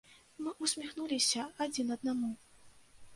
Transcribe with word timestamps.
Мы 0.43 0.53
ўсміхнуліся 0.67 1.45
адзін 1.65 1.93
аднаму. 1.97 2.31